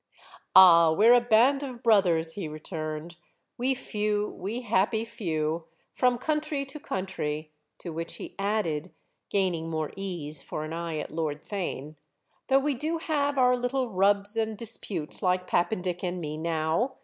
[0.55, 7.51] "Ah, we're a band of brothers," he returned—"'we few, we happy few'—from country to country";
[7.77, 8.91] to which he added,
[9.29, 11.97] gaining more ease for an eye at Lord Theign:
[12.47, 16.95] "though we do have our little rubs and disputes, like Pappendick and me now.